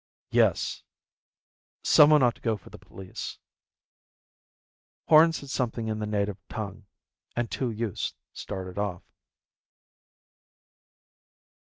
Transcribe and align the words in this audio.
"Yes. 0.31 0.81
Someone 1.83 2.23
ought 2.23 2.33
to 2.33 2.41
go 2.41 2.57
for 2.57 2.71
the 2.71 2.79
police." 2.79 3.37
Horn 5.09 5.31
said 5.31 5.51
something 5.51 5.89
in 5.89 5.99
the 5.99 6.07
native 6.07 6.39
tongue, 6.49 6.87
and 7.35 7.51
two 7.51 7.69
youths 7.69 8.15
started 8.33 8.79
off. 8.79 9.03